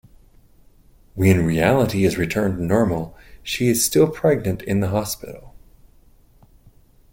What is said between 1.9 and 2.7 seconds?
is returned to